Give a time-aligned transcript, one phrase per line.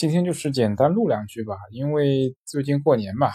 [0.00, 3.28] 今天就是简单录两句吧，因为最近过年嘛，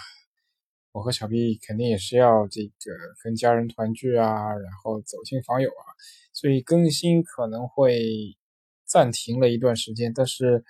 [0.94, 2.92] 我和小 B 肯定也是要这个
[3.24, 5.86] 跟家人团聚啊，然后走亲访友啊，
[6.34, 8.36] 所以更新可能会
[8.84, 10.12] 暂停了一段时间。
[10.16, 10.64] 但是，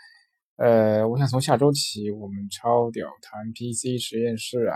[0.58, 4.76] 呃，我想从下周起，我们超屌谈 PC 实验室啊，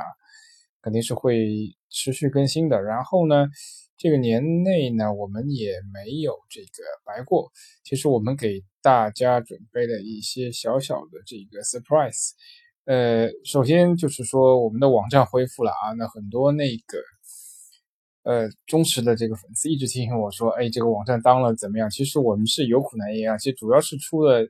[0.82, 2.82] 肯定是会持续更新的。
[2.82, 3.46] 然后呢？
[4.00, 6.68] 这个年内呢，我们也没有这个
[7.06, 7.52] 白过。
[7.84, 12.30] 其实我们给大家准备了一些小小的这个 surprise。
[12.86, 16.98] 呃，首先就是说我们的网站恢复了啊，那很多那个
[18.24, 21.90] 呃忠实的这个粉丝一直提醒我说，哎，这个网站当了怎么样？
[21.90, 24.48] 其实我们是有苦难言啊，其实主要是出了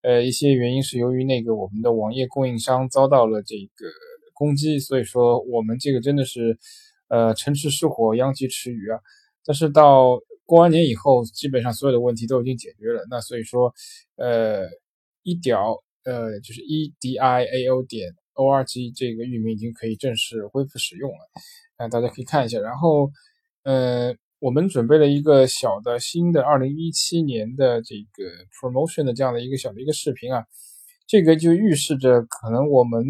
[0.00, 3.86] 呃一些原因，是由于那个我们的网页供应商遭到了这个
[4.32, 6.58] 攻击，所以说我们这个真的是。
[7.08, 9.00] 呃，城池失火，殃及池鱼啊！
[9.44, 13.02] 但是到过完年以后，基本上所有的问题都已经解决了。
[13.08, 13.72] 那所以说，
[14.16, 14.66] 呃，
[15.22, 21.16] 一屌，呃，就是 e d i a o 点 o r g 这个域名已经可以正式恢复使用了。
[21.78, 22.60] 那大家可以看一下。
[22.60, 23.10] 然后，
[23.62, 30.44] 呃，我们准备了一个小的新的二零一七年的这个 promotion 的这样的一个小的一个视频啊，
[31.06, 33.02] 这个就预示着可能我们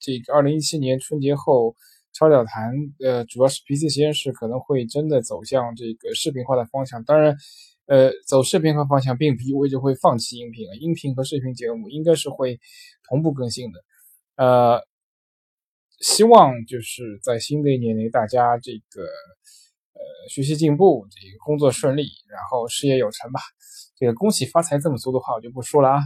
[0.00, 1.76] 这个二零一七年春节后。
[2.14, 7.02] 超小谈，呃，主要是 PC 实验室可能会真的走向这个视频化的方向。
[7.02, 7.36] 当然，
[7.86, 12.60] 呃，走视频化方向并不意味着会放弃音频啊，音频和视频节目应该是会
[13.08, 13.84] 同步更新的。
[14.36, 14.80] 呃，
[15.98, 23.40] 希望就是在新的一年里，大家这个呃学习进步，这个工作顺利，然后事业有成吧。
[23.96, 26.00] 这个恭喜发财这么俗的话我就不说了啊。